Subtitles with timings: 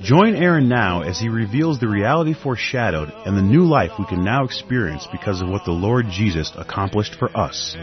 [0.00, 4.22] Join Aaron now as he reveals the reality foreshadowed and the new life we can
[4.22, 7.74] now experience because of what the Lord Jesus accomplished for us.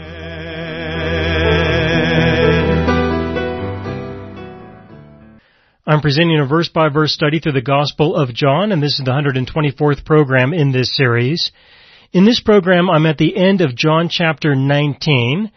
[5.86, 9.04] I'm presenting a verse by verse study through the Gospel of John, and this is
[9.04, 11.52] the 124th program in this series.
[12.12, 15.52] In this program, I'm at the end of John chapter 19.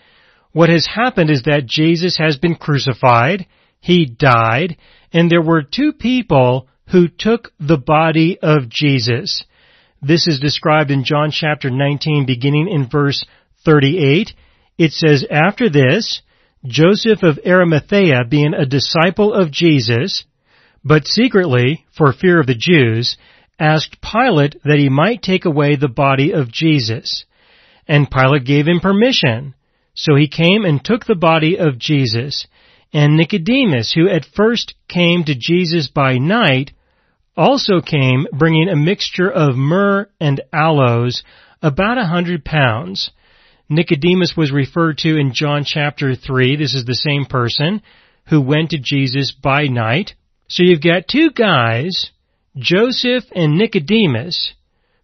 [0.52, 3.48] What has happened is that Jesus has been crucified,
[3.80, 4.78] He died,
[5.14, 9.46] and there were two people who took the body of Jesus.
[10.02, 13.26] This is described in John chapter 19 beginning in verse
[13.66, 14.34] 38.
[14.78, 16.22] It says, After this,
[16.66, 20.26] Joseph of Arimathea, being a disciple of Jesus,
[20.84, 23.18] but secretly, for fear of the Jews,
[23.60, 27.26] asked Pilate that he might take away the body of Jesus.
[27.88, 29.54] And Pilate gave him permission.
[29.94, 32.48] So he came and took the body of Jesus.
[32.92, 36.72] And Nicodemus, who at first came to Jesus by night,
[37.38, 41.24] also came bringing a mixture of myrrh and aloes,
[41.62, 43.12] about a hundred pounds.
[43.70, 46.56] Nicodemus was referred to in John chapter 3.
[46.56, 47.82] This is the same person
[48.28, 50.16] who went to Jesus by night.
[50.48, 52.10] So you've got two guys,
[52.58, 54.54] Joseph and Nicodemus,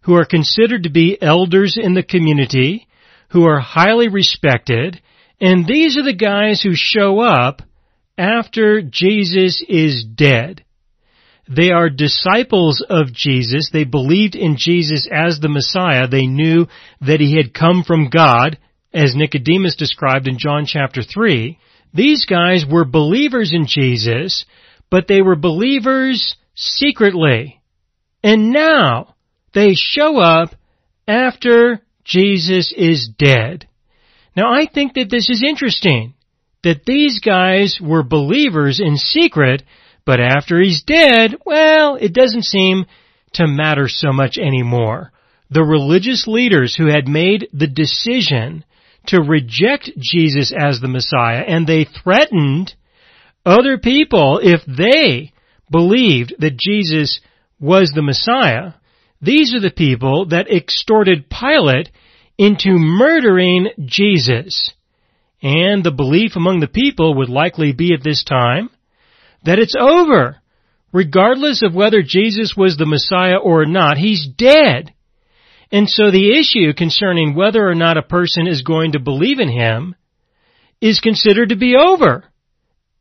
[0.02, 2.88] who are considered to be elders in the community,
[3.30, 5.00] who are highly respected,
[5.40, 7.62] and these are the guys who show up
[8.18, 10.64] after Jesus is dead.
[11.48, 13.70] They are disciples of Jesus.
[13.72, 16.08] They believed in Jesus as the Messiah.
[16.08, 16.66] They knew
[17.00, 18.58] that he had come from God,
[18.92, 21.58] as Nicodemus described in John chapter 3.
[21.94, 24.44] These guys were believers in Jesus,
[24.90, 27.60] but they were believers secretly.
[28.24, 29.14] And now
[29.54, 30.50] they show up
[31.06, 33.68] after Jesus is dead.
[34.36, 36.14] Now I think that this is interesting,
[36.66, 39.62] that these guys were believers in secret,
[40.04, 42.86] but after he's dead, well, it doesn't seem
[43.34, 45.12] to matter so much anymore.
[45.48, 48.64] The religious leaders who had made the decision
[49.06, 52.74] to reject Jesus as the Messiah, and they threatened
[53.44, 55.32] other people if they
[55.70, 57.20] believed that Jesus
[57.60, 58.72] was the Messiah,
[59.22, 61.90] these are the people that extorted Pilate
[62.36, 64.72] into murdering Jesus.
[65.42, 68.70] And the belief among the people would likely be at this time
[69.44, 70.36] that it's over.
[70.92, 74.94] Regardless of whether Jesus was the Messiah or not, he's dead.
[75.70, 79.50] And so the issue concerning whether or not a person is going to believe in
[79.50, 79.94] him
[80.80, 82.24] is considered to be over.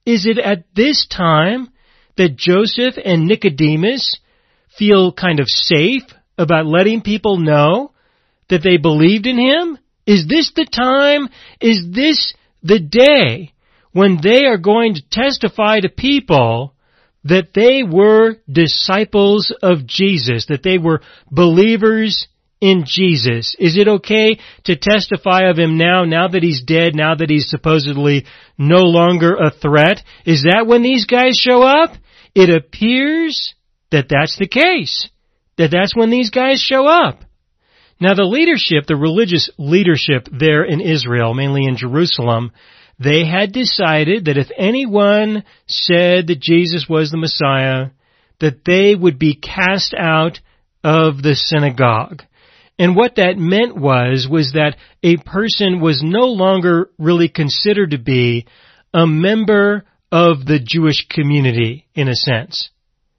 [0.06, 1.70] Is it at this time
[2.18, 4.20] that Joseph and Nicodemus
[4.78, 6.04] feel kind of safe
[6.38, 7.92] about letting people know
[8.50, 9.78] that they believed in him?
[10.06, 11.30] Is this the time?
[11.60, 13.54] Is this the day
[13.92, 16.76] when they are going to testify to people
[17.24, 21.02] that they were disciples of Jesus, that they were
[21.32, 22.28] believers
[22.62, 23.56] in Jesus?
[23.60, 27.50] Is it okay to testify of him now, now that he's dead, now that he's
[27.50, 28.26] supposedly
[28.58, 30.04] no longer a threat?
[30.26, 31.92] Is that when these guys show up?
[32.36, 33.56] It appears
[33.92, 35.10] that that's the case.
[35.58, 37.25] That that's when these guys show up.
[38.00, 42.52] Now the leadership, the religious leadership there in Israel, mainly in Jerusalem,
[43.00, 47.88] they had decided that if anyone said that Jesus was the Messiah,
[48.40, 50.40] that they would be cast out
[50.84, 52.24] of the synagogue.
[52.78, 57.98] And what that meant was, was that a person was no longer really considered to
[57.98, 58.48] be
[58.94, 62.70] a member of the Jewish community, in a sense.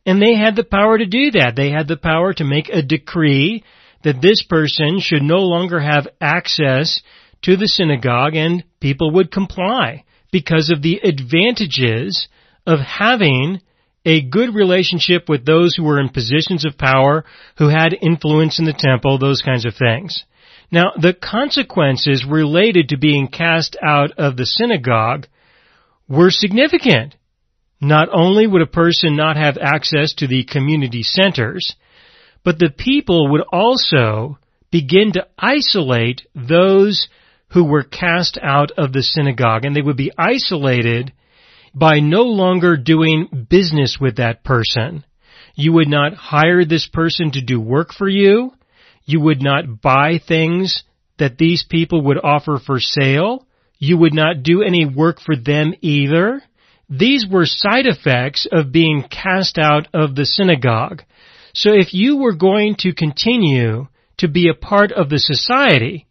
[0.05, 1.55] And they had the power to do that.
[1.57, 3.65] They had the power to make a decree
[4.07, 7.03] that this person should no longer have access
[7.43, 12.29] to the synagogue and people would comply because of the advantages
[12.69, 13.61] of having
[14.05, 17.25] a good relationship with those who were in positions of power,
[17.59, 20.25] who had influence in the temple, those kinds of things.
[20.71, 25.27] Now, the consequences related to being cast out of the synagogue
[26.09, 27.17] were significant.
[27.81, 31.75] Not only would a person not have access to the community centers,
[32.47, 34.39] but the people would also
[34.71, 37.09] begin to isolate those
[37.49, 41.13] who were cast out of the synagogue and they would be isolated
[41.75, 45.05] by no longer doing business with that person.
[45.57, 48.53] You would not hire this person to do work for you.
[49.05, 50.85] You would not buy things
[51.19, 53.45] that these people would offer for sale.
[53.81, 56.45] You would not do any work for them either.
[56.89, 61.03] These were side effects of being cast out of the synagogue.
[61.57, 63.89] So if you were going to continue
[64.19, 66.07] to be a part of the society,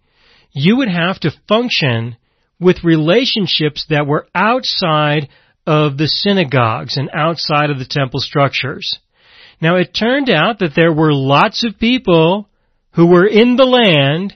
[0.51, 2.17] you would have to function
[2.59, 5.29] with relationships that were outside
[5.67, 8.97] of the synagogues and outside of the temple structures.
[9.61, 12.49] Now it turned out that there were lots of people
[12.93, 14.35] who were in the land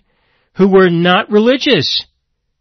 [0.58, 2.06] who were not religious,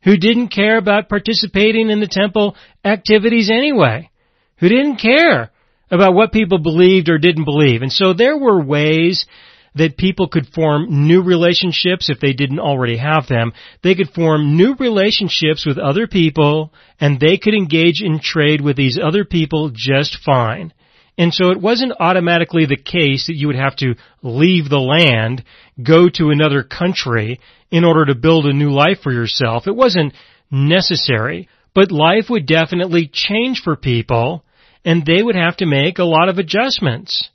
[0.04, 4.08] who didn't care about participating in the temple activities anyway,
[4.56, 5.50] who didn't care
[5.90, 7.82] about what people believed or didn't believe.
[7.82, 9.26] And so there were ways
[9.74, 13.52] that people could form new relationships if they didn't already have them.
[13.82, 18.76] They could form new relationships with other people and they could engage in trade with
[18.76, 20.72] these other people just fine.
[21.16, 25.44] And so it wasn't automatically the case that you would have to leave the land,
[25.82, 29.66] go to another country in order to build a new life for yourself.
[29.66, 30.14] It wasn't
[30.50, 34.44] necessary, but life would definitely change for people
[34.88, 37.28] and they would have to make a lot of adjustments.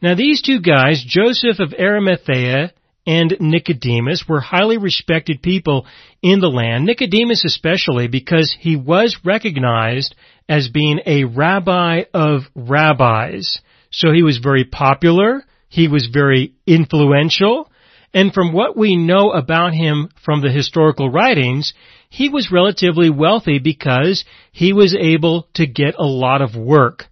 [0.00, 2.72] Now these two guys, Joseph of Arimathea
[3.04, 5.84] and Nicodemus, were highly respected people
[6.22, 6.84] in the land.
[6.84, 10.14] Nicodemus especially because he was recognized
[10.48, 13.60] as being a rabbi of rabbis.
[13.90, 17.68] So he was very popular, he was very influential,
[18.14, 21.74] and from what we know about him from the historical writings,
[22.08, 27.04] he was relatively wealthy because he was able to get a lot of work.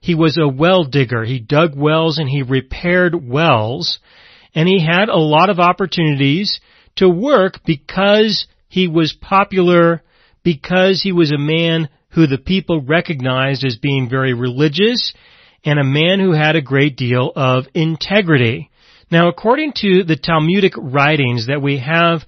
[0.00, 1.24] He was a well digger.
[1.24, 3.98] He dug wells and he repaired wells.
[4.54, 6.60] And he had a lot of opportunities
[6.96, 10.02] to work because he was popular,
[10.42, 15.14] because he was a man who the people recognized as being very religious,
[15.64, 18.70] and a man who had a great deal of integrity.
[19.10, 22.22] Now, according to the Talmudic writings that we have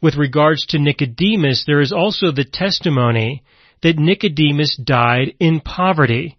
[0.00, 3.42] with regards to Nicodemus, there is also the testimony
[3.82, 6.38] that Nicodemus died in poverty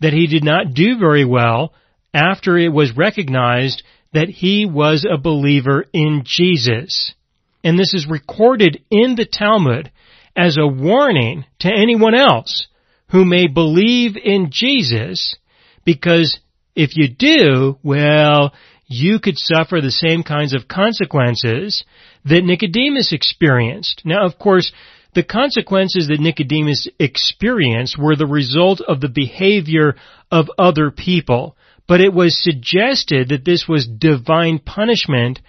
[0.00, 1.72] that he did not do very well
[2.14, 3.82] after it was recognized
[4.12, 7.14] that he was a believer in Jesus.
[7.62, 9.90] And this is recorded in the Talmud
[10.36, 12.68] as a warning to anyone else
[13.10, 15.36] who may believe in Jesus
[15.84, 16.38] because
[16.74, 18.52] if you do, well,
[18.86, 21.84] you could suffer the same kinds of consequences
[22.28, 24.02] that Nicodemus experienced.
[24.04, 24.72] Now, of course,
[25.14, 29.96] the consequences that Nicodemus experienced were the result of the behavior
[30.30, 35.40] of other people, but it was suggested that this was divine punishment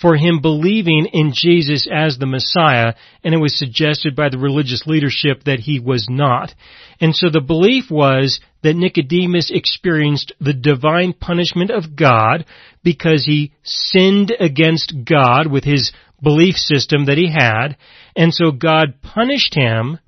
[0.00, 4.82] for him believing in Jesus as the Messiah, and it was suggested by the religious
[4.86, 6.52] leadership that he was not.
[7.00, 12.44] And so the belief was that Nicodemus experienced the divine punishment of God
[12.82, 15.92] because he sinned against God with his
[16.24, 17.76] belief system that he had,
[18.16, 19.98] and so God punished him,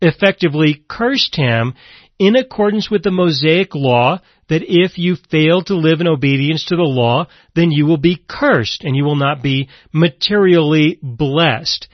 [0.00, 1.74] effectively cursed him,
[2.18, 6.76] in accordance with the Mosaic law, that if you fail to live in obedience to
[6.76, 11.88] the law, then you will be cursed and you will not be materially blessed.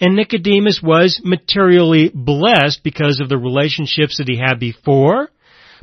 [0.00, 5.28] And Nicodemus was materially blessed because of the relationships that he had before,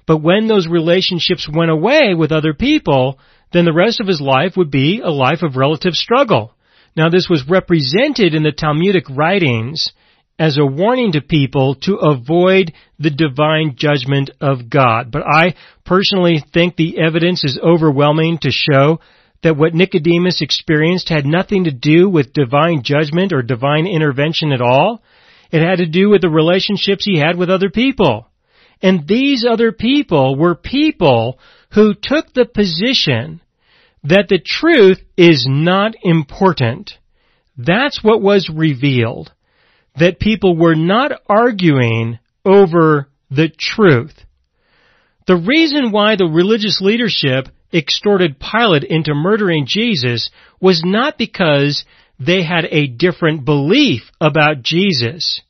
[0.07, 3.19] but when those relationships went away with other people,
[3.53, 6.53] then the rest of his life would be a life of relative struggle.
[6.95, 9.91] Now this was represented in the Talmudic writings
[10.38, 15.12] as a warning to people to avoid the divine judgment of God.
[15.12, 15.55] But I
[15.86, 19.00] personally think the evidence is overwhelming to show
[19.43, 24.62] that what Nicodemus experienced had nothing to do with divine judgment or divine intervention at
[24.62, 25.03] all.
[25.51, 28.27] It had to do with the relationships he had with other people.
[28.81, 31.39] And these other people were people
[31.74, 33.41] who took the position
[34.05, 36.91] that the truth is not important.
[37.57, 39.31] That's what was revealed.
[39.97, 44.13] That people were not arguing over the truth.
[45.25, 50.29] The reason why the religious leadership extorted Pilate into murdering Jesus
[50.62, 51.83] was not because
[52.19, 55.41] they had a different belief about Jesus.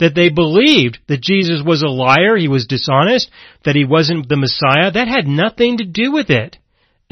[0.00, 3.30] That they believed that Jesus was a liar, he was dishonest,
[3.64, 4.90] that he wasn't the Messiah.
[4.90, 6.58] That had nothing to do with it.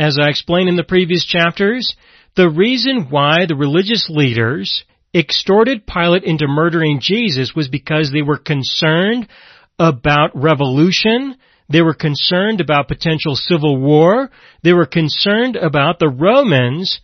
[0.00, 1.94] As I explained in the previous chapters,
[2.34, 4.82] the reason why the religious leaders
[5.14, 9.28] extorted Pilate into murdering Jesus was because they were concerned
[9.78, 11.36] about revolution,
[11.68, 14.30] they were concerned about potential civil war,
[14.62, 17.02] they were concerned about the Romans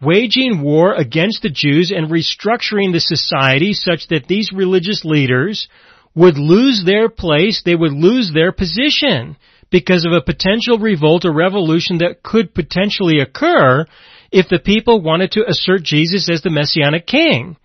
[0.00, 5.68] waging war against the Jews and restructuring the society such that these religious leaders
[6.16, 9.36] would lose their place, they would lose their position
[9.72, 13.84] because of a potential revolt or revolution that could potentially occur
[14.30, 17.56] if the people wanted to assert Jesus as the Messianic King.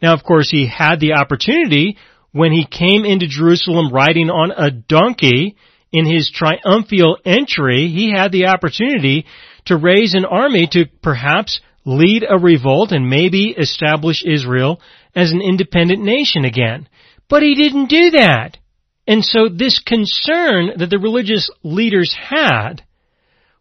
[0.00, 1.96] Now, of course, he had the opportunity
[2.32, 5.56] when he came into Jerusalem riding on a donkey
[5.92, 9.24] in his triumphal entry, he had the opportunity
[9.66, 14.80] to raise an army to perhaps lead a revolt and maybe establish Israel
[15.14, 16.88] as an independent nation again.
[17.28, 18.58] But he didn't do that.
[19.06, 22.82] And so this concern that the religious leaders had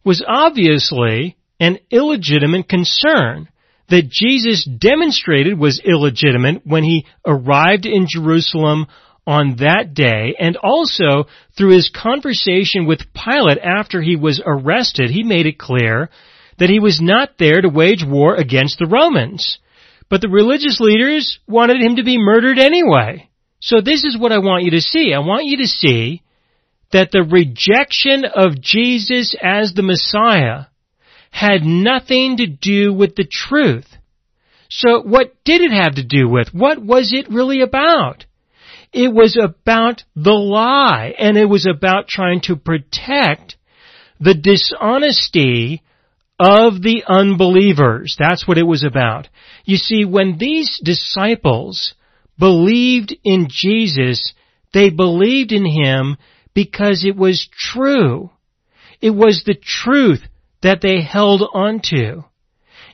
[0.03, 3.50] was obviously an illegitimate concern
[3.89, 8.88] that Jesus demonstrated was illegitimate when he arrived in Jerusalem
[9.25, 11.25] on that day and also
[11.57, 16.09] through his conversation with Pilate after he was arrested, he made it clear
[16.57, 19.59] that he was not there to wage war against the Romans.
[20.09, 23.29] But the religious leaders wanted him to be murdered anyway.
[23.63, 25.13] So this is what I want you to see.
[25.13, 26.22] I want you to see
[26.91, 30.65] that the rejection of Jesus as the Messiah
[31.32, 33.88] had nothing to do with the truth.
[34.70, 36.50] So what did it have to do with?
[36.53, 38.25] What was it really about?
[38.91, 43.55] It was about the lie, and it was about trying to protect
[44.20, 45.82] the dishonesty
[46.38, 48.17] of the unbelievers.
[48.20, 49.29] That's what it was about.
[49.63, 51.93] You see, when these disciples
[52.43, 54.33] believed in Jesus,
[54.73, 56.17] they believed in Him
[56.53, 58.31] because it was true.
[59.00, 60.19] It was the truth
[60.62, 62.23] that they held onto.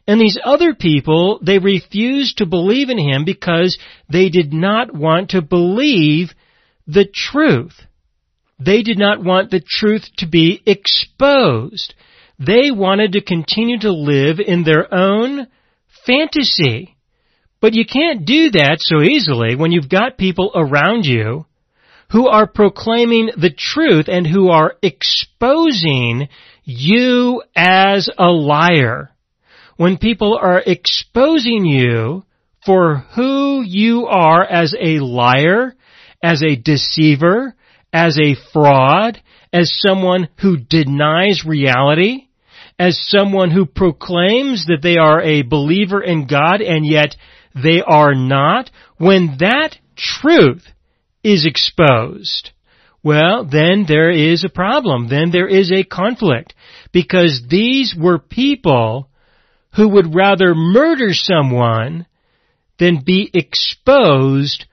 [0.08, 5.32] And these other people, they refused to believe in him because they did not want
[5.32, 6.30] to believe
[6.86, 7.74] the truth.
[8.60, 11.96] They did not want the truth to be exposed.
[12.38, 15.48] They wanted to continue to live in their own
[16.06, 16.96] fantasy.
[17.62, 21.46] But you can't do that so easily when you've got people around you
[22.12, 26.30] who are proclaiming the truth and who are exposing
[26.64, 29.12] you as a liar.
[29.78, 32.24] When people are exposing you
[32.66, 35.76] for who you are as a liar,
[36.24, 37.56] as a deceiver,
[37.94, 42.28] as a fraud, as someone who denies reality,
[42.78, 47.16] as someone who proclaims that they are a believer in God and yet
[47.56, 50.64] they are not, when that truth
[51.24, 52.52] is exposed,
[53.04, 55.08] well, then there is a problem.
[55.08, 56.54] Then there is a conflict.
[56.92, 59.10] Because these were people
[59.76, 62.06] who would rather murder someone
[62.78, 64.66] than be exposed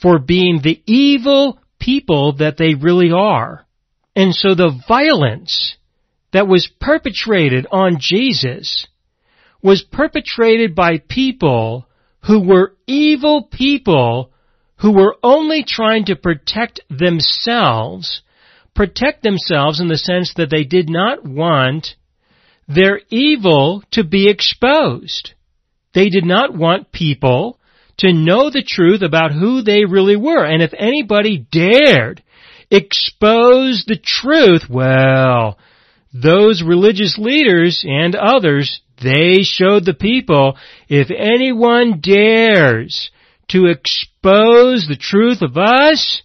[0.00, 3.66] for being the evil people that they really are.
[4.14, 5.76] And so the violence
[6.32, 8.86] that was perpetrated on Jesus
[9.62, 11.86] was perpetrated by people
[12.26, 14.32] who were evil people
[14.76, 18.22] who were only trying to protect themselves,
[18.74, 21.94] protect themselves in the sense that they did not want
[22.66, 25.34] their evil to be exposed.
[25.94, 27.60] They did not want people
[27.98, 30.44] to know the truth about who they really were.
[30.44, 32.22] And if anybody dared
[32.70, 35.58] expose the truth, well,
[36.12, 40.56] those religious leaders and others, they showed the people,
[40.88, 43.10] if anyone dares
[43.48, 46.22] to expose the truth of us,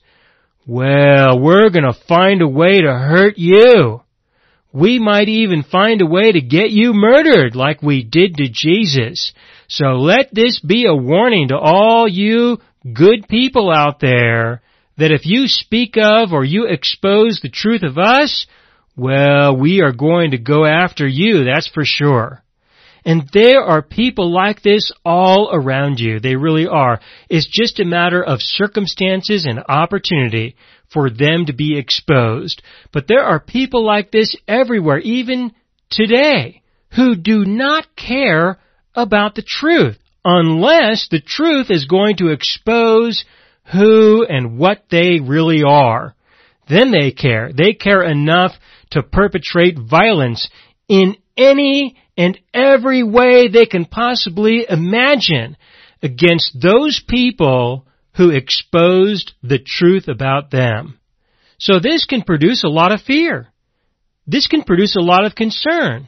[0.65, 4.01] well, we're gonna find a way to hurt you.
[4.73, 9.33] We might even find a way to get you murdered like we did to Jesus.
[9.69, 12.59] So let this be a warning to all you
[12.93, 14.61] good people out there
[14.97, 18.45] that if you speak of or you expose the truth of us,
[18.97, 22.43] well, we are going to go after you, that's for sure.
[23.05, 26.19] And there are people like this all around you.
[26.19, 26.99] They really are.
[27.29, 30.57] It's just a matter of circumstances and opportunity
[30.91, 32.61] for them to be exposed.
[32.91, 35.53] But there are people like this everywhere, even
[35.89, 36.63] today,
[36.95, 38.59] who do not care
[38.93, 43.23] about the truth unless the truth is going to expose
[43.71, 46.13] who and what they really are.
[46.67, 47.51] Then they care.
[47.53, 48.51] They care enough
[48.91, 50.49] to perpetrate violence
[50.87, 55.57] in any and every way they can possibly imagine
[56.01, 60.99] against those people who exposed the truth about them.
[61.59, 63.47] So this can produce a lot of fear.
[64.25, 66.07] This can produce a lot of concern.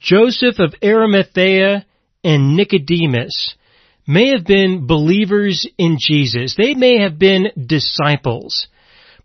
[0.00, 1.84] Joseph of Arimathea
[2.24, 3.54] and Nicodemus
[4.06, 6.54] may have been believers in Jesus.
[6.56, 8.68] They may have been disciples,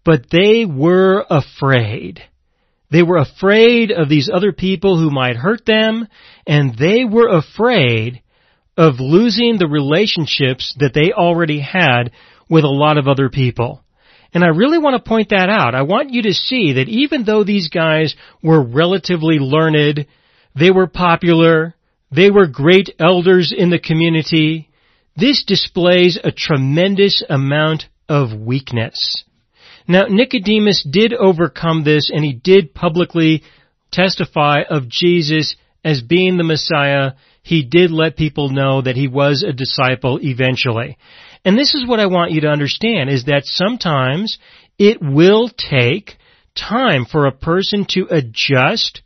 [0.03, 2.21] but they were afraid.
[2.91, 6.07] They were afraid of these other people who might hurt them,
[6.45, 8.21] and they were afraid
[8.77, 12.11] of losing the relationships that they already had
[12.49, 13.81] with a lot of other people.
[14.33, 15.75] And I really want to point that out.
[15.75, 20.07] I want you to see that even though these guys were relatively learned,
[20.53, 21.73] they were popular,
[22.11, 24.69] They were great elders in the community.
[25.17, 29.23] This displays a tremendous amount of weakness.
[29.87, 33.43] Now, Nicodemus did overcome this and he did publicly
[33.91, 37.13] testify of Jesus as being the Messiah.
[37.43, 40.97] He did let people know that he was a disciple eventually.
[41.43, 44.39] And this is what I want you to understand is that sometimes
[44.79, 46.17] it will take
[46.55, 49.01] time for a person to adjust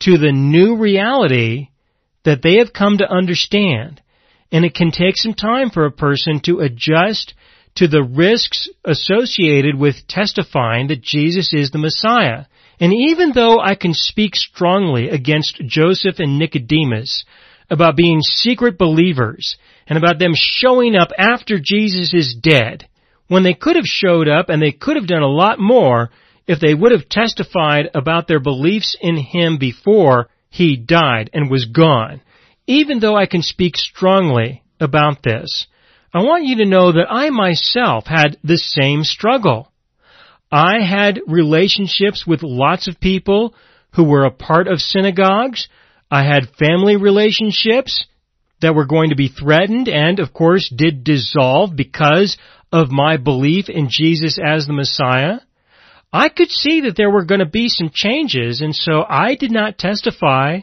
[0.00, 1.68] to the new reality
[2.24, 4.00] that they have come to understand.
[4.52, 7.34] And it can take some time for a person to adjust
[7.76, 12.46] to the risks associated with testifying that Jesus is the Messiah.
[12.78, 17.24] And even though I can speak strongly against Joseph and Nicodemus
[17.68, 22.88] about being secret believers and about them showing up after Jesus is dead,
[23.28, 26.10] when they could have showed up and they could have done a lot more
[26.48, 31.66] if they would have testified about their beliefs in Him before He died and was
[31.66, 32.22] gone.
[32.66, 35.68] Even though I can speak strongly about this,
[36.12, 39.70] I want you to know that I myself had the same struggle.
[40.50, 43.54] I had relationships with lots of people
[43.94, 45.68] who were a part of synagogues.
[46.10, 48.04] I had family relationships
[48.60, 52.36] that were going to be threatened and of course did dissolve because
[52.72, 55.38] of my belief in Jesus as the Messiah.
[56.12, 59.52] I could see that there were going to be some changes and so I did
[59.52, 60.60] not testify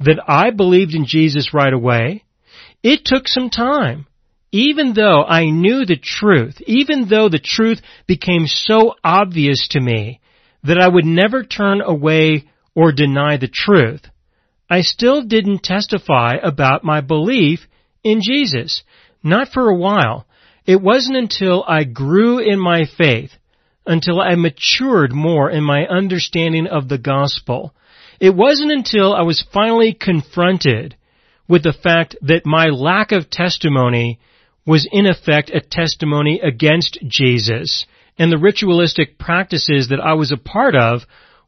[0.00, 2.24] that I believed in Jesus right away.
[2.82, 4.06] It took some time
[4.52, 10.20] even though I knew the truth, even though the truth became so obvious to me
[10.64, 14.02] that I would never turn away or deny the truth,
[14.68, 17.66] I still didn't testify about my belief
[18.02, 18.82] in Jesus.
[19.22, 20.26] Not for a while.
[20.66, 23.32] It wasn't until I grew in my faith,
[23.86, 27.74] until I matured more in my understanding of the gospel.
[28.20, 30.96] It wasn't until I was finally confronted
[31.48, 34.20] with the fact that my lack of testimony
[34.66, 37.86] was in effect a testimony against Jesus,
[38.18, 41.02] and the ritualistic practices that I was a part of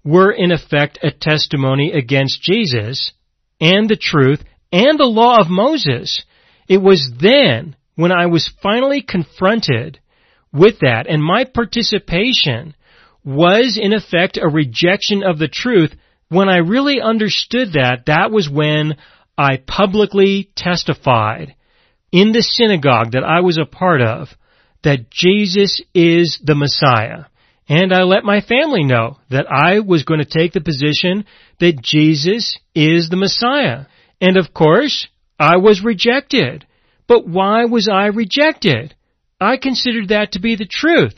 [0.05, 3.13] were in effect a testimony against Jesus
[3.61, 6.25] and the truth and the law of Moses.
[6.69, 10.01] It was then when I was finally confronted
[10.53, 12.75] with that and my participation
[13.25, 15.95] was in effect a rejection of the truth.
[16.29, 18.97] When I really understood that, that was when
[19.39, 21.55] I publicly testified
[22.13, 24.29] in the synagogue that I was a part of
[24.85, 27.25] that Jesus is the Messiah.
[27.69, 31.25] And I let my family know that I was going to take the position
[31.59, 33.87] that Jesus is the Messiah.
[34.21, 36.67] And of course, I was rejected.
[37.07, 38.95] But why was I rejected?
[39.41, 41.15] I considered that to be the truth.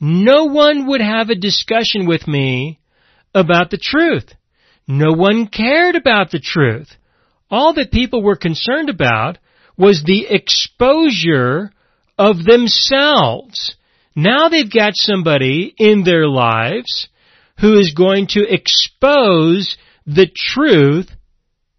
[0.00, 2.80] No one would have a discussion with me
[3.34, 4.32] about the truth.
[4.88, 6.88] No one cared about the truth.
[7.50, 9.38] All that people were concerned about
[9.76, 11.70] was the exposure
[12.18, 13.76] of themselves.
[14.14, 17.08] Now they've got somebody in their lives
[17.60, 21.08] who is going to expose the truth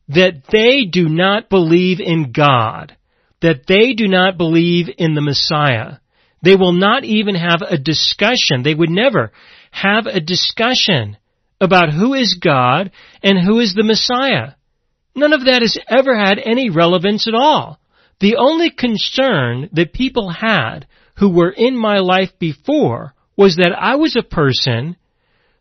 [0.08, 2.96] that they do not believe in God,
[3.42, 5.98] that they do not believe in the Messiah.
[6.42, 8.64] They will not even have a discussion.
[8.64, 9.32] They would never
[9.72, 11.18] have a discussion
[11.62, 14.56] about who is God and who is the Messiah.
[15.16, 17.80] None of that has ever had any relevance at all.
[18.20, 23.96] The only concern that people had who were in my life before was that I
[23.96, 24.96] was a person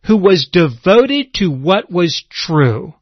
[0.05, 2.93] who was devoted to what was true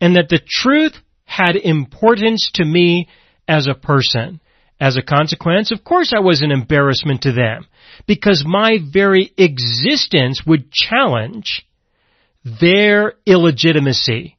[0.00, 3.08] and that the truth had importance to me
[3.46, 4.40] as a person.
[4.80, 7.66] As a consequence, of course I was an embarrassment to them
[8.06, 11.66] because my very existence would challenge
[12.44, 14.38] their illegitimacy,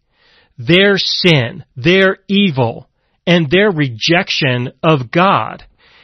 [0.58, 2.90] their sin, their evil,
[3.26, 5.64] and their rejection of God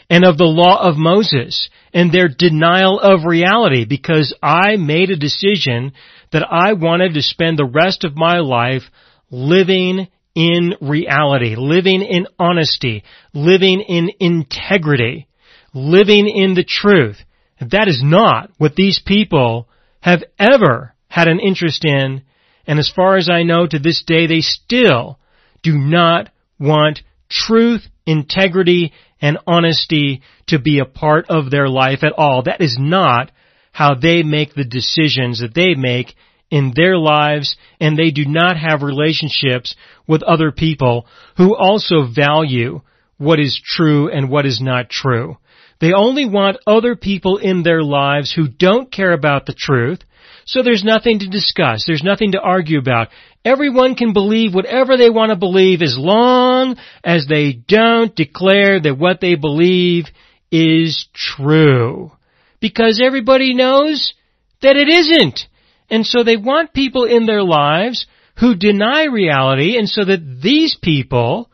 [0.10, 5.18] and of the law of Moses and their denial of reality because I made a
[5.18, 5.94] decision
[6.32, 8.84] that I wanted to spend the rest of my life
[9.30, 13.04] living in reality, living in honesty,
[13.34, 15.28] living in integrity,
[15.74, 17.18] living in the truth.
[17.60, 19.68] That is not what these people
[20.00, 22.22] have ever had an interest in,
[22.68, 25.18] and as far as I know to this day they still
[25.64, 32.14] do not want truth, integrity, and honesty to be a part of their life at
[32.14, 32.44] all.
[32.44, 33.32] That is not
[33.72, 36.16] how they make the decisions that they make
[36.50, 39.76] in their lives and they do not have relationships
[40.08, 42.82] with other people who also value
[43.18, 45.38] what is true and what is not true.
[45.80, 50.00] They only want other people in their lives who don't care about the truth
[50.48, 51.84] So there's nothing to discuss.
[51.86, 53.10] There's nothing to argue about.
[53.44, 58.98] Everyone can believe whatever they want to believe as long as they don't declare that
[58.98, 60.06] what they believe
[60.50, 62.14] is true.
[62.62, 64.14] Because everybody knows
[64.62, 65.42] that it isn't.
[65.90, 68.08] And so they want people in their lives
[68.40, 71.52] who deny reality and so that these people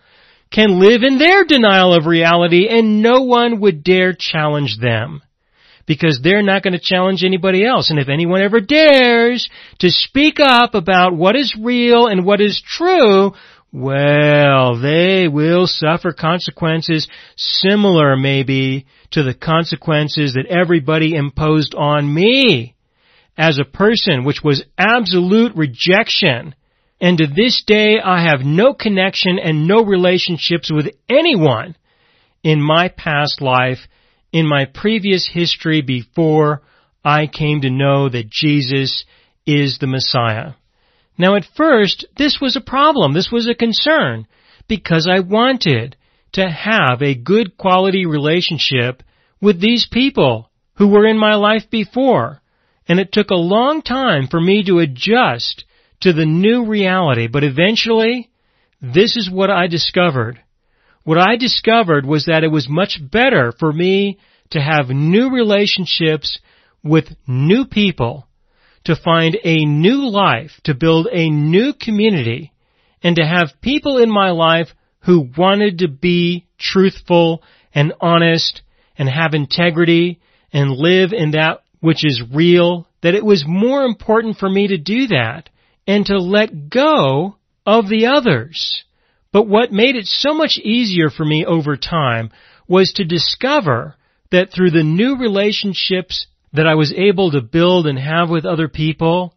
[0.51, 5.23] can live in their denial of reality and no one would dare challenge them.
[5.86, 7.89] Because they're not going to challenge anybody else.
[7.89, 12.63] And if anyone ever dares to speak up about what is real and what is
[12.65, 13.34] true,
[13.74, 22.76] well, they will suffer consequences similar maybe to the consequences that everybody imposed on me
[23.38, 26.54] as a person, which was absolute rejection.
[27.02, 31.76] And to this day, I have no connection and no relationships with anyone
[32.43, 33.80] in my past life,
[34.34, 36.63] in my previous history before
[37.06, 39.06] I came to know that Jesus
[39.46, 40.54] is the Messiah.
[41.17, 44.26] Now at first, this was a problem, this was a concern,
[44.67, 45.96] because I wanted
[46.34, 49.04] to have a good quality relationship
[49.39, 52.41] with these people who were in my life before.
[52.88, 55.63] And it took a long time for me to adjust
[56.02, 58.32] to the new reality, but eventually,
[58.82, 60.42] this is what I discovered.
[61.04, 64.20] What I discovered was that it was much better for me
[64.52, 66.39] to have new relationships
[66.84, 68.28] with new people,
[68.86, 72.52] to find a new life, to build a new community,
[73.02, 74.68] and to have people in my life
[75.02, 78.62] who wanted to be truthful and honest
[78.98, 80.20] and have integrity
[80.54, 84.78] and live in that which is real, that it was more important for me to
[84.78, 85.50] do that
[85.86, 87.36] and to let go
[87.66, 88.86] of the others.
[89.34, 92.30] But what made it so much easier for me over time
[92.67, 93.96] was to discover
[94.32, 98.67] that through the new relationships that I was able to build and have with other
[98.67, 99.36] people,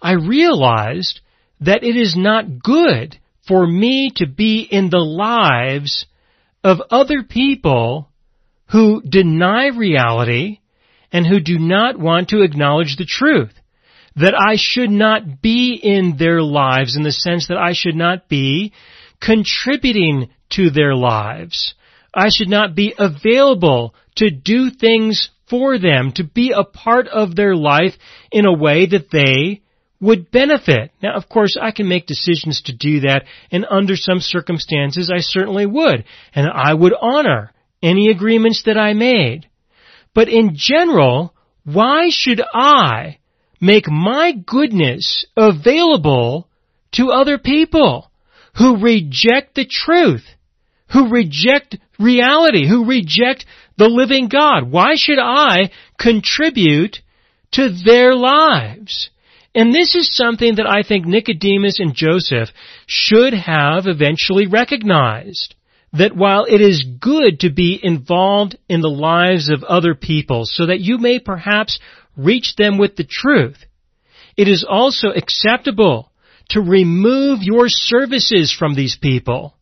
[0.00, 1.20] I realized
[1.60, 6.06] that it is not good for me to be in the lives
[6.62, 8.10] of other people
[8.70, 10.58] who deny reality
[11.10, 13.52] and who do not want to acknowledge the truth.
[14.16, 18.28] That I should not be in their lives in the sense that I should not
[18.28, 18.74] be
[19.20, 21.74] contributing to their lives.
[22.14, 27.34] I should not be available to do things for them, to be a part of
[27.34, 27.94] their life
[28.30, 29.62] in a way that they
[30.00, 30.92] would benefit.
[31.02, 35.20] Now, of course, I can make decisions to do that, and under some circumstances, I
[35.20, 36.04] certainly would,
[36.34, 37.52] and I would honor
[37.82, 39.48] any agreements that I made.
[40.14, 43.18] But in general, why should I
[43.60, 46.48] make my goodness available
[46.92, 48.10] to other people
[48.58, 50.24] who reject the truth,
[50.92, 54.70] who reject reality, who reject the living God?
[54.70, 56.98] Why should I contribute
[57.52, 59.10] to their lives?
[59.54, 62.48] And this is something that I think Nicodemus and Joseph
[62.86, 65.54] should have eventually recognized
[65.92, 70.66] that while it is good to be involved in the lives of other people so
[70.66, 71.80] that you may perhaps
[72.16, 73.64] reach them with the truth,
[74.36, 76.12] it is also acceptable
[76.50, 79.54] to remove your services from these people,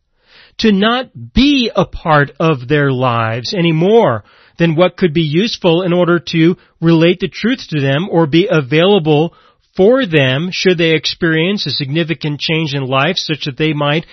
[0.59, 4.25] to not be a part of their lives any more
[4.59, 8.49] than what could be useful in order to relate the truth to them or be
[8.51, 9.35] available
[9.77, 14.07] for them should they experience a significant change in life such that they might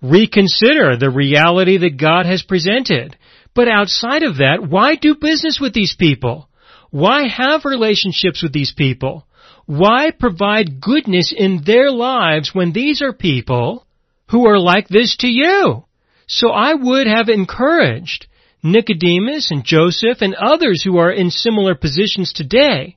[0.00, 3.16] reconsider the reality that God has presented.
[3.54, 6.48] But outside of that, why do business with these people?
[6.90, 9.26] Why have relationships with these people?
[9.68, 13.86] Why provide goodness in their lives when these are people
[14.30, 15.84] who are like this to you?
[16.26, 18.28] So I would have encouraged
[18.62, 22.96] Nicodemus and Joseph and others who are in similar positions today.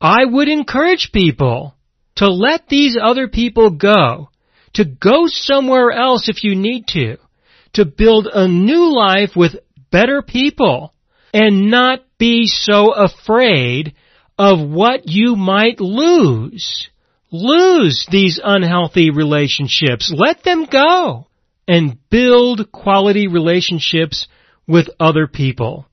[0.00, 1.76] I would encourage people
[2.16, 4.28] to let these other people go
[4.72, 7.18] to go somewhere else if you need to,
[7.74, 9.52] to build a new life with
[9.92, 10.94] better people
[11.32, 13.94] and not be so afraid
[14.38, 16.88] of what you might lose.
[17.30, 20.12] Lose these unhealthy relationships.
[20.14, 21.28] Let them go
[21.66, 24.26] and build quality relationships
[24.66, 25.86] with other people.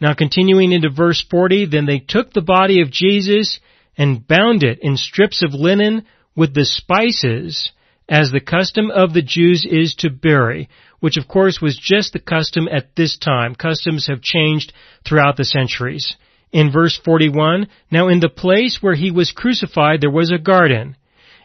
[0.00, 3.60] Now continuing into verse 40, then they took the body of Jesus
[3.96, 7.70] and bound it in strips of linen with the spices
[8.08, 10.68] as the custom of the Jews is to bury,
[11.00, 13.54] which of course was just the custom at this time.
[13.54, 14.72] Customs have changed
[15.04, 16.16] throughout the centuries.
[16.52, 20.96] In verse 41, now in the place where he was crucified there was a garden,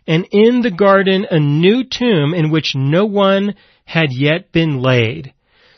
[0.07, 5.33] and in the garden a new tomb in which no one had yet been laid.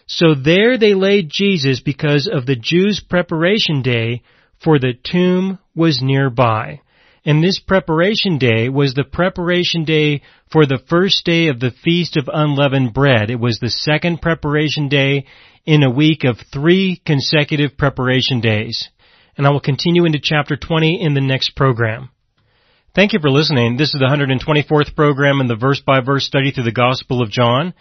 [0.06, 4.22] So there they laid Jesus because of the Jews' preparation day,
[4.62, 6.82] for the tomb was nearby.
[7.26, 12.18] And this preparation day was the preparation day for the first day of the Feast
[12.18, 13.30] of Unleavened Bread.
[13.30, 15.26] It was the second preparation day
[15.66, 18.90] in a week of three consecutive preparation days.
[19.38, 22.10] And I will continue into chapter 20 in the next program.
[22.96, 23.78] Thank you for listening.
[23.78, 27.32] This is the 124th program in the verse by verse study through the Gospel of
[27.32, 27.74] John.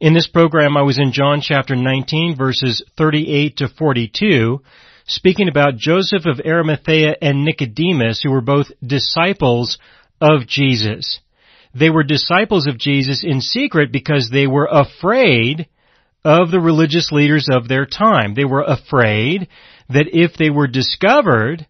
[0.00, 4.60] In this program I was in John chapter 19 verses 38 to 42
[5.06, 9.78] speaking about Joseph of Arimathea and Nicodemus who were both disciples
[10.20, 11.20] of Jesus.
[11.74, 15.66] They were disciples of Jesus in secret because they were afraid
[16.24, 18.34] of the religious leaders of their time.
[18.34, 19.48] They were afraid
[19.88, 21.66] that if they were discovered,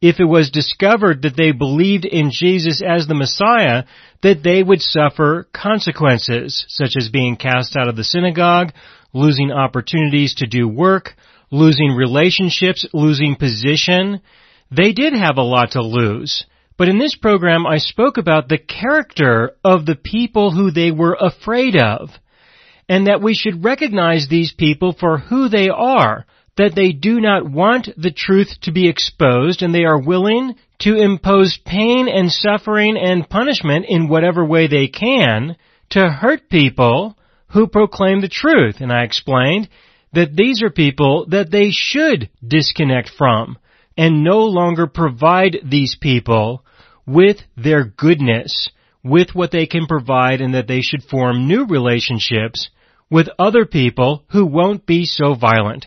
[0.00, 3.84] if it was discovered that they believed in Jesus as the Messiah,
[4.22, 8.72] that they would suffer consequences, such as being cast out of the synagogue,
[9.12, 11.10] losing opportunities to do work,
[11.52, 14.20] losing relationships, losing position.
[14.70, 16.44] They did have a lot to lose.
[16.76, 21.16] But in this program, I spoke about the character of the people who they were
[21.20, 22.10] afraid of.
[22.88, 26.26] And that we should recognize these people for who they are.
[26.56, 30.96] That they do not want the truth to be exposed and they are willing to
[30.96, 35.56] impose pain and suffering and punishment in whatever way they can
[35.90, 37.16] to hurt people
[37.48, 38.80] who proclaim the truth.
[38.80, 39.68] And I explained
[40.12, 43.58] that these are people that they should disconnect from
[43.96, 46.64] and no longer provide these people
[47.06, 48.70] with their goodness,
[49.02, 52.70] with what they can provide and that they should form new relationships
[53.10, 55.86] with other people who won't be so violent.